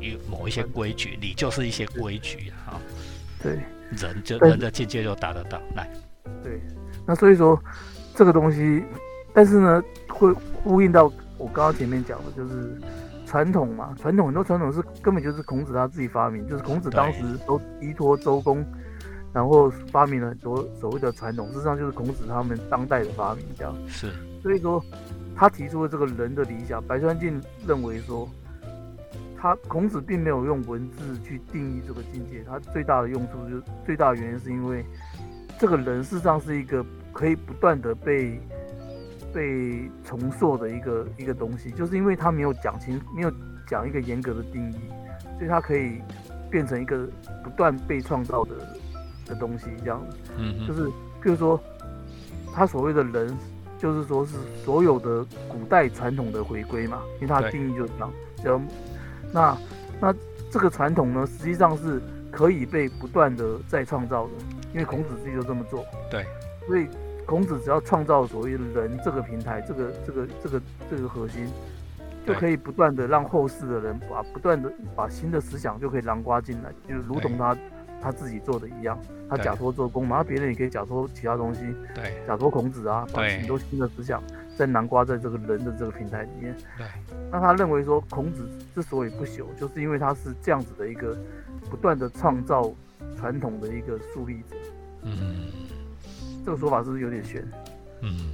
[0.00, 2.80] 于某一些规矩，你就是一些规矩啊、哦，
[3.42, 3.52] 对
[3.90, 5.60] 人就人的境界就达得到。
[5.76, 5.88] 来，
[6.42, 6.60] 对，
[7.06, 7.58] 那所以说
[8.14, 8.82] 这个东西，
[9.32, 11.04] 但是呢，会呼应到
[11.38, 12.80] 我刚刚前面讲的，就是
[13.30, 18.66] 传统嘛，传统很多传统是根本就是孔子他自己发明，就是孔子当时都依托周公，
[19.32, 23.72] 然后发明了很多所谓的传统，事实上就是孔子他们当代的发明这样。
[23.86, 24.10] 是，
[24.42, 24.84] 所以说，
[25.36, 26.82] 他提出了这个人的理想。
[26.82, 28.28] 白川静认为说，
[29.38, 34.84] 他孔子并没有用文字去定义这个境界，他最大的用处就是最大的原因是因为
[35.56, 38.40] 这个人事实上是一个可以不断的被
[39.32, 43.32] 被重塑的一个一个东西，就是因为他没有讲清，没有
[43.66, 44.76] 讲一个严格的定义，
[45.38, 46.00] 所以他可以
[46.50, 47.08] 变成一个
[47.42, 48.54] 不断被创造的
[49.26, 50.16] 的东西，这样子。
[50.36, 51.60] 嗯哼，就是譬如说，
[52.52, 53.36] 他所谓的人，
[53.78, 58.12] 就是说是所有的古代传统的回归嘛，因为他的定义就是这样。
[58.36, 58.60] 只要
[59.32, 59.58] 那
[60.00, 60.14] 那
[60.50, 64.30] 这个传统呢，实际上是可以被不断的再创造的，
[64.72, 65.84] 因为孔子自己就这么做。
[66.10, 66.24] 对，
[66.66, 66.88] 所以
[67.30, 71.46] 孔子只要创造所谓的人这个平台，这个这个这个这个核心，
[72.26, 77.56] 就可以不断的让后世的人把不断的把新的思想就可以囊括进来，就是如同他
[78.02, 81.60] 他自己做的一样，他假托做工嘛，那别人也可以假托其他东西，
[81.94, 82.20] 对。
[82.26, 84.20] 假托孔子啊，把很多新的思想
[84.56, 86.52] 在囊括在这个人的这个平台里面。
[86.76, 86.86] 对，
[87.30, 91.16] 那他认为说孔子之所以不朽，就是因为他是这样子的一个
[91.70, 92.72] 不断的创造
[93.16, 94.56] 传统的一个树立者。
[95.02, 95.46] 嗯
[96.44, 97.46] 这个说法是不是有点悬？
[98.02, 98.32] 嗯。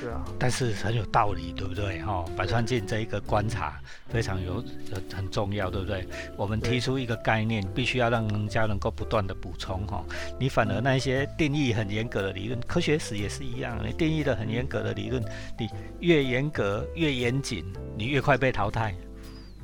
[0.00, 2.00] 是啊，但是很有道理，对不对？
[2.02, 6.06] 哈，百川镜这一个观察非常有有很重要，对不对？
[6.36, 10.04] 我们提出一个概念，必须要让人家能够不断的补充哈。
[10.38, 15.22] 你反而那一些定义很严格的理论，科学史也是一样，你定义的很严格的理论，
[15.58, 15.68] 你
[16.00, 17.64] 越严格越严谨，
[17.96, 18.94] 你越快被淘汰。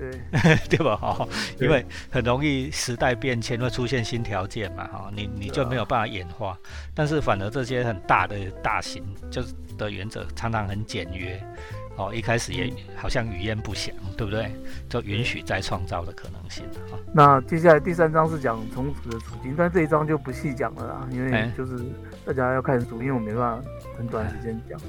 [0.01, 0.97] 对 对吧？
[0.97, 1.29] 哈，
[1.61, 6.57] 因为很容易时代变迁会出现新条件嘛，哈，你你就没有办法演化。
[6.95, 11.39] 但是反而这些很大的大型就是的原则常常很简约，
[11.97, 14.51] 哦，一开始也好像语焉不详，对不对？
[14.89, 16.99] 就允许再创造的可能性哈。
[17.13, 21.79] 那接下来第三章是讲虫子的处境，但这一章就不细讲了啦，因为就是
[22.25, 24.81] 大家要看书，因为我没办法很短时间讲。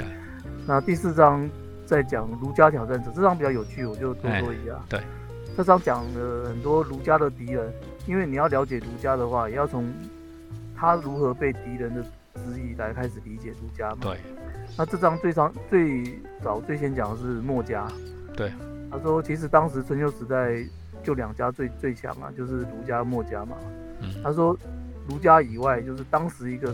[0.66, 1.50] 那第四章。
[1.92, 4.82] 在讲儒家挑战者这张比较有趣，我就多说一下。
[4.88, 5.02] 对，
[5.58, 7.70] 这张讲了很多儒家的敌人，
[8.08, 9.92] 因为你要了解儒家的话，也要从
[10.74, 12.02] 他如何被敌人的
[12.36, 13.98] 质疑来开始理解儒家嘛。
[14.04, 14.18] 对。
[14.78, 17.86] 那这张最早最早最先讲的是墨家。
[18.38, 18.50] 对。
[18.90, 20.66] 他说，其实当时春秋时代
[21.04, 23.58] 就两家最最强啊，就是儒家、墨家嘛。
[24.00, 24.08] 嗯。
[24.24, 24.58] 他说，
[25.10, 26.74] 儒家以外，就是当时一个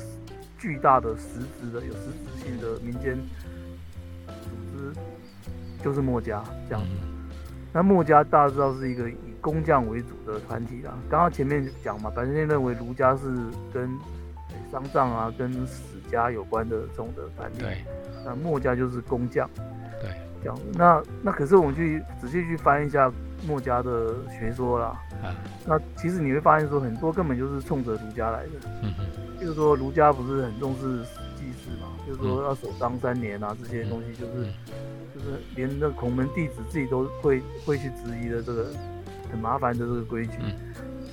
[0.60, 3.18] 巨大的实质的、有实质性的民间。
[5.84, 6.90] 就是墨家这样子，
[7.72, 10.94] 那墨家大家知道是一个以工匠为主的团体啦。
[11.10, 13.26] 刚刚前面讲嘛，白先生认为儒家是
[13.72, 13.90] 跟
[14.72, 17.60] 丧葬啊、跟史家有关的这种的团体。
[17.60, 17.78] 对。
[18.26, 19.50] 那墨家就是工匠。
[20.02, 20.12] 对。
[20.42, 23.12] 这样子，那那可是我们去仔细去翻一下
[23.48, 24.88] 墨家的学说啦。
[25.24, 25.34] 啊。
[25.66, 28.52] 那其实你会发现说，很多根本就是冲着儒家来的。
[28.84, 29.06] 嗯哼。
[29.40, 31.04] 就是说，儒家不是很重视
[31.48, 31.88] 祭祀嘛？
[32.06, 34.52] 就是说要守丧三年啊，这些东西就是。
[35.18, 38.68] 就是连那孔门弟子自己都会会去质疑的这个
[39.32, 40.34] 很麻烦的这个规矩。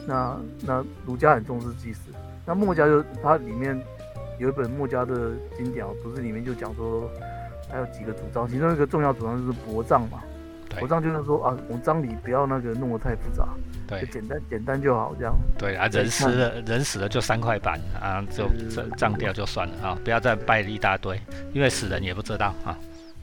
[0.06, 2.10] 那那儒家很重视祭祀，
[2.44, 3.82] 那墨家就它里面
[4.38, 7.10] 有一本墨家的经典，不是里面就讲说
[7.70, 10.22] 还有几个主张，其中一个重要主张就是薄葬嘛。
[10.80, 13.48] 薄葬就是说啊，我们葬礼不要那个弄得太复杂，
[13.86, 15.34] 对，简单简单就好这样。
[15.58, 18.48] 对啊，人死了人死了就三块板啊，就
[18.96, 21.20] 葬掉就算了啊，不要再拜一大堆，
[21.52, 22.76] 因为死人也不知道啊。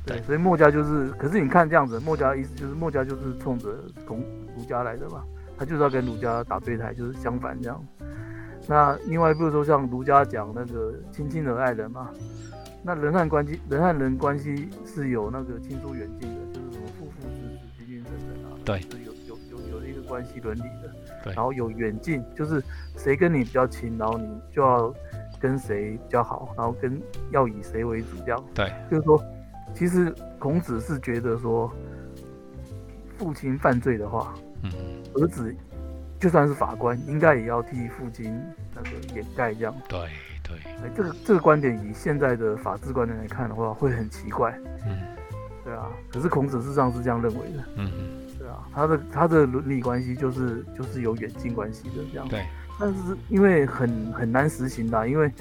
[0.05, 3.69] 对，所以墨家就是，可是你看这样子，墨家意思就是墨家就是冲着
[4.07, 4.19] 从
[4.57, 5.23] 儒家来的嘛，
[5.57, 7.79] 他就是要跟儒家打对台，就是相反这样。
[8.67, 12.09] 那另外，比如说像儒家讲那个亲亲而爱人嘛，
[12.83, 16.40] 那人和关系，人和人关系是有那个亲疏远近的，
[18.63, 20.93] 对，是有有有有一个关系伦理的。
[21.23, 22.63] 对，然后有远近，就是
[22.97, 24.93] 谁跟你比较亲，然后你就要
[25.39, 28.43] 跟谁比较好，然后跟要以谁为主这样。
[28.53, 29.23] 对，就是说。
[29.73, 31.71] 其实孔子是觉得说，
[33.17, 34.69] 父亲犯罪的话，嗯，
[35.13, 35.55] 儿子
[36.19, 38.37] 就算是法官，应该也要替父亲
[38.75, 39.73] 那个掩盖这样。
[39.87, 39.97] 对
[40.43, 44.53] 对，哎，这个这个观点以现在的法治观点来看的话，会很奇怪。
[44.85, 44.99] 嗯，
[45.63, 45.89] 对啊。
[46.11, 47.63] 可是孔子事实上是这样认为的。
[47.77, 48.09] 嗯嗯，
[48.73, 52.27] 他的他的伦理关系就是就是有远近关系的这样。
[52.27, 52.45] 对。
[52.79, 52.95] 但是
[53.29, 55.31] 因为很很难实行的，因为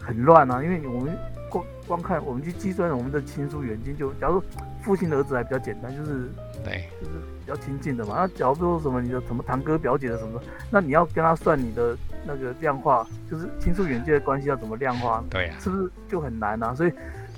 [0.00, 1.16] 很乱啊，因为我们。
[1.52, 4.44] 光光看我们去计算我们的亲疏远近，就假如说
[4.80, 6.30] 父亲的儿子还比较简单，就是
[6.64, 7.12] 对，就是
[7.44, 8.14] 比较亲近的嘛。
[8.16, 11.94] 那假如说什么你的什么堂哥表姐的什么，那你要跟他算你的
[12.26, 15.22] 那个量化，就是亲疏远近的关系要怎么量化？
[15.28, 16.74] 对呀，是不是就很难啊？
[16.74, 16.92] 所以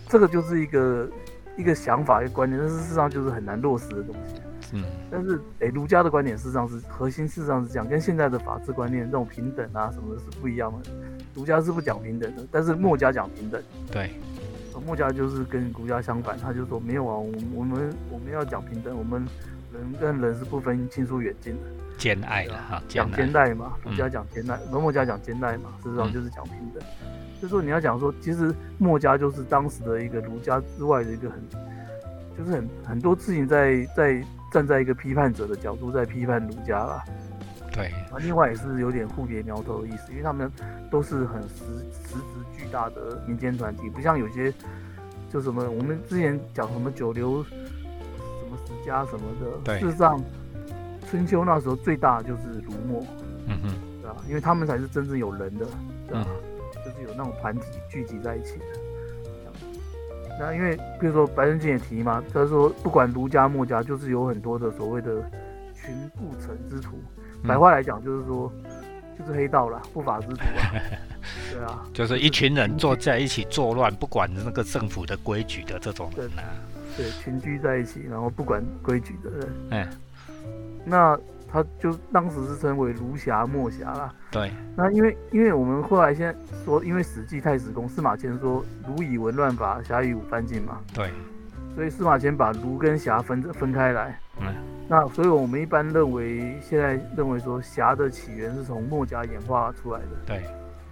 [0.08, 1.10] 这个就是一个
[1.56, 4.36] 一个想法一个观念，但是事实上就是很难落实的东西。
[4.72, 10.90] 嗯，但是诶，儒家的观点事实上是核心，事实上是这样，跟现在的法治观念这种平等啊什么的是不一样的。
[11.34, 13.62] 儒家是不讲平等的，但是墨家讲平等。
[13.90, 14.10] 对，
[14.86, 19.26] 墨家就是跟儒家相反，他就说没有啊，我我们我们要讲平等，我们
[19.72, 21.60] 人跟人是不分亲疏远近的，
[21.98, 26.82] 兼爱的哈，讲兼爱嘛，儒家讲兼爱，墨家讲兼爱嘛，事实上就是讲平等。
[27.42, 31.42] 就说你要讲说，其实墨家就是当时的一个儒家之外的一个很，
[32.38, 34.24] 就是很很多事情在在
[34.54, 37.04] 站在一个批判者的角度在批判儒家啦。
[37.72, 40.48] 对，啊，另外也是有点互别苗头的意思，因为他们
[40.92, 42.22] 都是很实实质
[42.56, 44.54] 巨大的民间团体，不像有些
[45.28, 47.50] 就什么我们之前讲什么九流什
[48.48, 49.22] 么十家什么
[49.66, 50.22] 的，事实上
[51.10, 53.04] 春秋那时候最大就是儒墨，
[53.48, 54.16] 嗯哼，对吧？
[54.28, 55.66] 因为他们才是真正有人的，
[56.06, 56.28] 对吧？
[56.84, 58.64] 就是有那种团体聚集在一起的。
[60.38, 65.22] 那因为比如说白人经也提嘛，他说不管儒家墨家，就是有很多的所谓的
[65.74, 66.96] 群不成之徒。
[67.46, 68.50] 白话来讲就是说，
[69.18, 70.72] 就是黑道了，不法之徒啊，
[71.52, 76.42] 对啊，就是一群人坐在一起作乱，不管那个政府的规矩的这种人啊，
[76.96, 79.88] 对，群居在一起，然后不管规矩的人，嗯，
[80.84, 81.18] 那
[81.54, 84.12] 他就当时是称为儒侠墨侠啦。
[84.32, 91.12] 对，那因为因为我们后来现在说，因为《史记太史公》司马迁说“儒以文乱法，侠以武翻进”嘛，对，
[91.76, 94.18] 所以司马迁把儒跟侠分分开来。
[94.40, 94.52] 嗯，
[94.88, 100.06] 那所以我们一般认为，现在认为说侠的起源是从墨家演化出来的。
[100.26, 100.42] 对，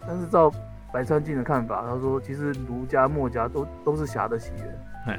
[0.06, 0.48] 但是照
[0.92, 4.78] 白川静的看法，他说其实儒家、墨家都都是侠的起源。
[5.08, 5.18] 嗯，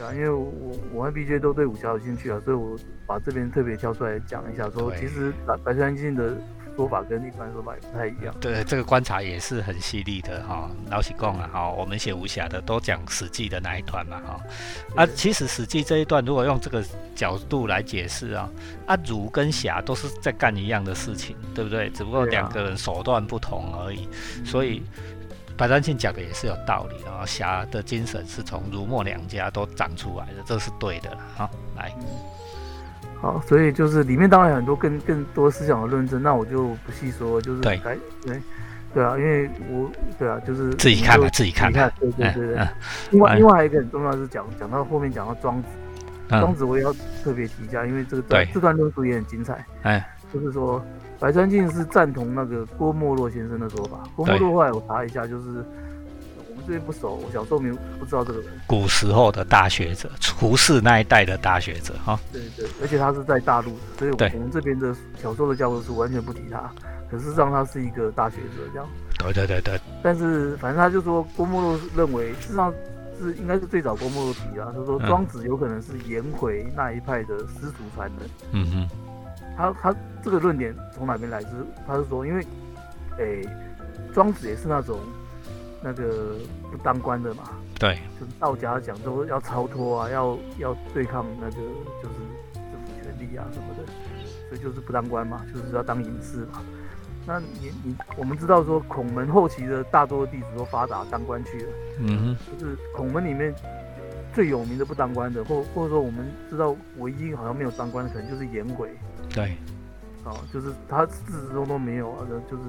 [0.00, 0.50] 对啊，因为我
[0.94, 2.74] 我和 BJ 都对武侠有兴趣啊，所以我
[3.06, 6.34] 把这边特别挑出来讲一下，说对其实白白川静的
[6.74, 8.34] 说法跟一般说法也不太一样。
[8.40, 10.70] 对，这个观察也是很犀利的哈。
[10.90, 14.40] 老实讲啊，哈，我们写武侠的都讲《史记》的那一段嘛，哈。
[14.96, 16.82] 啊，其实《史记》这一段如果用这个
[17.14, 18.48] 角度来解释啊，
[18.86, 21.90] 啊，儒跟侠都是在干一样的事情，对不对？
[21.90, 24.08] 只不过两个人手段不同而已。
[24.46, 24.82] 所以
[25.60, 31.18] 白丹庆讲的也是有道理的啊，侠的精神是从儒墨两家都长出来的，这是对的了。
[31.36, 31.94] 好，来，
[33.20, 37.76] 好，所以就是里面当然有很多更更多思想的论证，那我就不细说，就是对。
[38.22, 38.40] 对
[38.94, 42.56] 对啊，因为我对啊，就是自己看吧自己看吧对对对对。
[42.56, 42.68] 嗯。
[43.10, 43.36] 另外哎。
[43.36, 45.68] 另外还有一个很重要的是讲讲到后面讲到庄子，
[46.30, 46.90] 庄嗯，子我也要
[47.22, 49.62] 特别提一下，因为这个段这段论述也很精彩。
[49.82, 50.82] 哎，就是说
[51.20, 54.02] 白川静是赞同那个郭沫若先生的说法。
[54.16, 55.48] 郭沫若后来我查一下，就是
[56.48, 58.48] 我们这边不熟，我小时候没有不知道这个人。
[58.66, 66.72] 古时候的大学者，胡适那一代的大学者，哈，对对，而且他是在大陆的，所以我们这边的小时候的教科书完全不提他。
[67.10, 68.88] 可事实上他是一个大学者这样。
[69.18, 72.72] 对对对对，但是反正他就说郭沫若认为，事实上
[73.20, 78.30] 是应该是最早郭沫若提啊，他说嗯庄子有可能是颜回那一派的师祖传人。
[78.52, 78.88] 嗯哼，
[79.56, 81.40] 他他这个论点从哪边来？
[81.40, 81.48] 是
[81.86, 82.42] 他是说，因为，
[83.18, 83.46] 诶、
[84.12, 84.98] 庄子也是那种
[85.82, 86.36] 那个
[86.70, 87.44] 不当官的嘛，
[87.78, 92.14] 对，就是道家讲都要超脱啊，要要对抗那个就是
[92.54, 93.84] 政府权力啊什么的，
[94.48, 96.60] 所以就是不当官嘛，就是要当隐士嘛。
[97.26, 103.54] 那你你我们知道说孔门后期的大多弟子都发达当官去了，嗯就是孔门里面
[104.34, 108.90] 最有名的不当官的，或或者说我们知道唯一好像没有当官的，可能就是颜回。
[109.30, 109.56] 哼，对，
[110.24, 112.62] 哦，就是他自始至终都没有啊，就是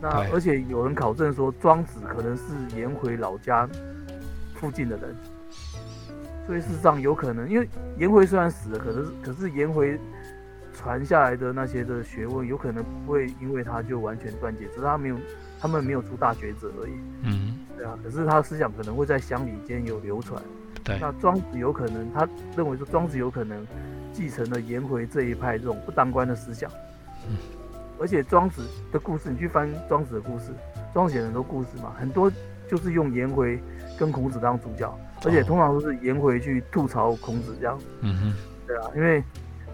[0.00, 2.42] 那而且有人考证说庄子可能是
[2.76, 3.68] 颜回老家
[4.54, 5.14] 附近的人，
[6.46, 9.98] 所以事实上有可能，因为颜回虽然死了，可是可是颜回
[10.72, 15.16] 传下来的那些的学问，有可能不会因为他就完全断绝，只是他没有
[15.60, 20.40] 他们没有出大学者而已，嗯，对啊，可是他的思想可能会在乡里间有流传。
[20.84, 23.66] 对，那庄子有可能，他认为说庄子有可能
[24.18, 26.68] 继承了颜回这一派这种不当官的思想。
[27.28, 27.36] 嗯
[28.00, 30.52] 而且庄子的故事，你去翻庄子的故事，
[30.94, 32.30] 庄子写了很多故事嘛，很多
[32.68, 33.60] 就是用颜回
[33.98, 34.92] 跟孔子当主角，
[35.24, 37.76] 而且哦通常都是颜回去吐槽孔子这样。
[38.02, 38.34] 嗯哼，
[38.68, 39.22] 对啊，因为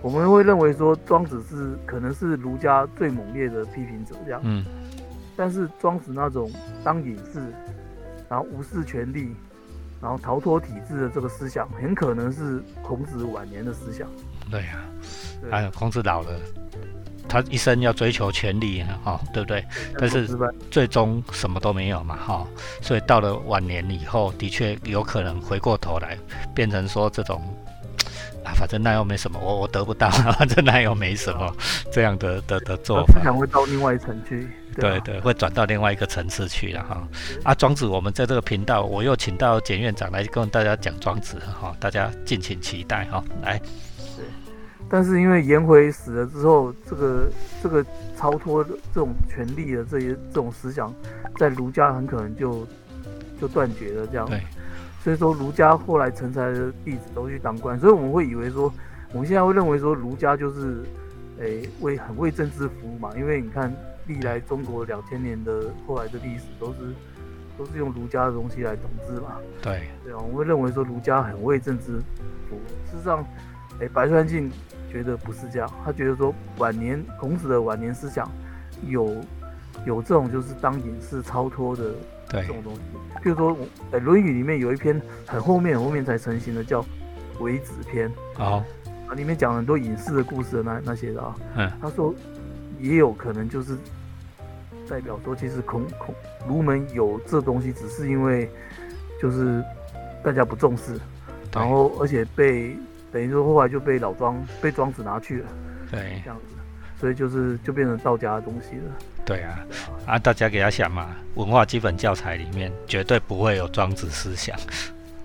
[0.00, 4.40] 我们会认为说庄子是可能是儒家最猛烈的批评者这样。
[4.42, 4.64] 嗯，
[5.37, 6.50] 但是庄子那种
[6.83, 7.40] 当隐士，
[8.26, 9.37] 然后无视权力，
[10.00, 14.09] 然后逃脱体制的这个思想，很可能是孔子晚年的思想。
[14.50, 14.85] 对呀、
[15.40, 16.30] 对还有孔子老了，
[17.28, 19.64] 他一生要追求权力，哈、对不对？
[19.98, 20.28] 但是，
[20.70, 22.46] 最终什么都没有嘛，哈、
[22.80, 26.18] 所以到了晚年以后，的确有可能回过头来
[26.54, 27.42] 变成说这种。
[28.44, 31.50] 啊，反正那又没什么，我我得不到， 反正那又没什么，
[31.90, 33.14] 这样的的的做法。
[33.14, 34.42] 他思想会到另外一层去。
[34.42, 37.09] 啊对对，会转到另外一个层次去了哈。
[37.44, 43.22] 啊，庄子，我们在这个频道，我又请到简院长来跟大家讲庄子哈，大家敬请期待哈。
[43.42, 43.59] 来，
[44.88, 47.27] 但是因为颜回死了之后，这个
[47.62, 47.85] 这个
[48.16, 50.92] 超脱的这种权力的这些这种思想，
[51.37, 52.66] 在儒家很可能就
[53.40, 54.29] 就断绝了这样。
[54.29, 54.40] 对，
[55.03, 58.73] 所以说儒家后来成才的弟子都去当官，所以我们会以为说，
[59.12, 60.85] 我们现在会认为说儒家就是，
[61.38, 63.73] 诶、为很为政治服务嘛，因为你看
[64.07, 66.79] 历来中国两千年的后来的历史都是
[67.59, 72.01] 都是用儒家的东西来统治嘛，对，对啊，我们会认为说儒家很为政治
[72.49, 73.25] 服务，事实上，
[73.81, 74.51] 诶、白川静
[74.94, 78.30] 觉得不是这样，他觉得说晚年孔子的晚年思想
[78.87, 79.16] 有
[79.85, 81.90] 有这种就是当隐士超脱的
[82.28, 82.80] 这，种东西。
[83.20, 86.80] 譬如说，我呃，《论语》里面有一篇很后面、很后面才成型的，叫
[87.40, 88.62] 《为子篇》好，
[89.09, 91.34] 啊，里面讲很多隐士的故事的那那些的啊。
[91.57, 92.14] 嗯，他说，
[92.78, 93.76] 也有可能就是
[94.88, 96.14] 代表说，其实孔孔
[96.47, 98.49] 儒门有这东西，只是因为
[99.20, 99.61] 就是
[100.22, 101.01] 大家不重视，
[101.53, 102.76] 然后而且被
[103.15, 105.49] 等于说后来就被老庄被庄子拿去了
[105.89, 106.57] 对这样子，
[107.01, 108.93] 所以就是就变成道家的东西了。
[109.25, 109.61] 对啊，
[110.05, 114.59] 啊，大家给他想嘛，文化基本教材里面绝对不会有庄子思想，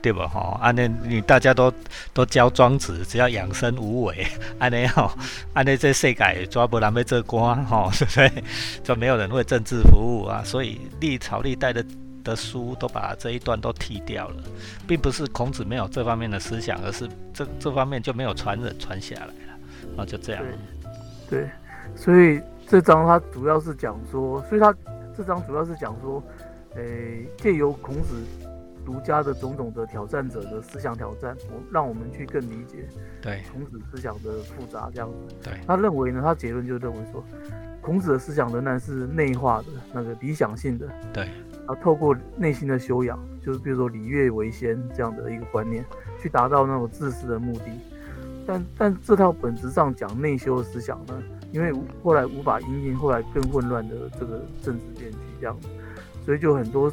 [0.03, 0.59] 对不吼？
[0.61, 1.73] 安尼你大家都
[2.13, 4.23] 都教庄子，只要养生无为，
[4.59, 5.11] 安尼吼，
[5.53, 8.43] 安尼这世界抓不人要做官吼，对不对？
[8.83, 10.43] 就没有人为政治服务啊。
[10.45, 11.83] 所以历朝历代的
[12.29, 14.43] 的书都把这一段都剃掉了，
[14.87, 19.33] 并不是孔子没有这方面的思想，而是这这方面就没有传人传下来了，
[19.95, 20.43] 然后，就这样。
[21.29, 21.49] 对，
[21.95, 24.73] 所以这章他主要是讲说，所以他
[25.17, 26.23] 这章主要是讲说，
[26.75, 28.23] 诶，借由孔子。
[28.85, 32.77] 儒家的种种的挑战者的思想挑战，我让我们去更理解
[33.21, 35.35] 对孔子思想的复杂这样子。
[35.43, 37.23] 对，他认为呢，他结论就认为说，
[37.81, 40.87] 孔子的思想仍然是内化的那个理想性的。
[41.13, 41.29] 对，
[41.69, 45.85] 啊，透过内心的修养，就是比如说礼乐为先这样的一个观念，
[46.19, 47.65] 去达到那种自私的目的。
[48.47, 51.71] 但但这套本质上讲内修的思想呢，因为
[52.03, 55.55] 后来无法应应后来更混乱的这个政治变局这样，
[56.25, 56.91] 所以就很多。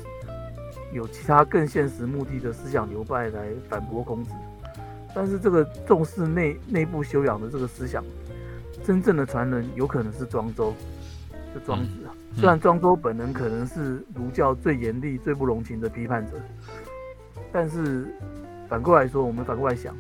[0.92, 4.30] 有其他更现实目的的思想流派来反驳孔子，
[5.14, 8.02] 但是这个重视内内部修养的这个思想，
[8.84, 10.72] 真正的传人有可能是庄周，
[11.52, 12.05] 就庄子。
[12.36, 16.32] 虽然庄周本人可能是儒教最严厉、最不容情的批判者，
[17.50, 18.06] 但是
[18.68, 19.94] 反过来说，我们反过来想，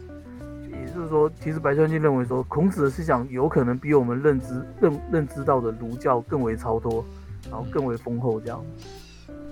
[0.70, 7.02] 也就是说，其实白川静认为说，孔子的思想有可能比我们认知认认知到的儒教更为超脱，
[7.44, 8.62] 然后更为丰厚这样。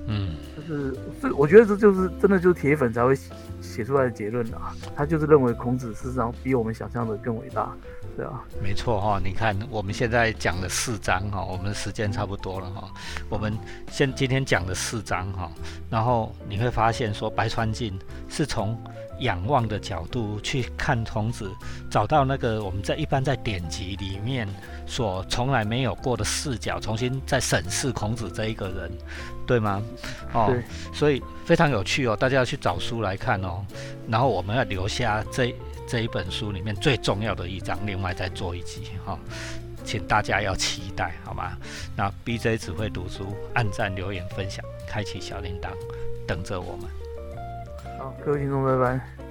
[0.07, 3.17] 嗯，就是这，我觉得这就是真的，就是铁粉才会
[3.63, 4.75] 写出来的结论啊。
[4.95, 7.75] 他就是认为孔子事实上比我们想象的更伟大，
[8.17, 9.21] 对啊，没错哈。
[9.23, 12.91] 你看我们现在讲了四章哈，我们时间差不多了哈。
[13.29, 13.57] 我们
[13.91, 15.51] 现今天讲的四章哈，
[15.91, 17.99] 然后你会发现说白川静
[18.29, 18.79] 是从。
[19.21, 21.49] 仰望的角度去看孔子，
[21.89, 24.47] 找到那个我们在一般在典籍里面
[24.89, 28.91] 所从来没有过的视角，重新再审视孔子这一个人，
[29.47, 29.81] 对吗？
[30.33, 30.53] 哦，
[30.93, 33.65] 所以非常有趣哦，大家要去找书来看哦。
[34.09, 35.55] 然后我们要留下这
[35.87, 39.19] 这一本书里面最重要的一章，另外再做一集哈，
[39.85, 41.57] 请大家要期待好吗？
[41.97, 45.69] 那 BJ 只会读书，按赞、留言、分享，开启小铃铛，
[46.27, 46.89] 等着我们。
[48.25, 49.24] 各位听众，拜拜。